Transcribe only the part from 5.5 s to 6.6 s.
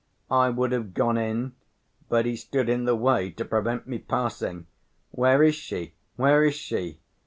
she? Where is